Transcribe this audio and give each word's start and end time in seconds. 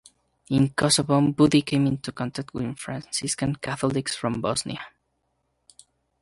In 0.49 0.69
Kosovo, 0.73 1.21
Budi 1.21 1.61
came 1.63 1.85
into 1.85 2.11
contact 2.11 2.55
with 2.55 2.79
Franciscan 2.79 3.57
Catholics 3.57 4.15
from 4.15 4.41
Bosnia. 4.41 4.87